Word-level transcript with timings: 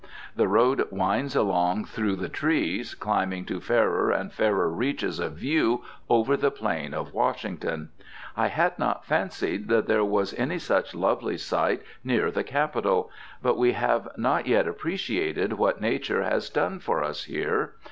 The 0.35 0.47
road 0.47 0.87
winds 0.89 1.35
along 1.35 1.85
through 1.85 2.15
the 2.15 2.27
trees, 2.27 2.95
climbing 2.95 3.45
to 3.45 3.61
fairer 3.61 4.09
and 4.09 4.33
fairer 4.33 4.67
reaches 4.67 5.19
of 5.19 5.33
view 5.33 5.83
over 6.09 6.35
the 6.35 6.49
plain 6.49 6.95
of 6.95 7.13
Washington. 7.13 7.89
I 8.35 8.47
had 8.47 8.79
not 8.79 9.05
fancied 9.05 9.67
that 9.67 9.85
there 9.87 10.03
was 10.03 10.33
any 10.33 10.57
such 10.57 10.95
lovely 10.95 11.37
site 11.37 11.83
near 12.03 12.31
the 12.31 12.43
capital. 12.43 13.11
But 13.43 13.59
we 13.59 13.73
have 13.73 14.09
not 14.17 14.47
yet 14.47 14.67
appreciated 14.67 15.53
what 15.53 15.81
Nature 15.81 16.23
has 16.23 16.49
done 16.49 16.79
for 16.79 17.03
us 17.03 17.27
there. 17.27 17.73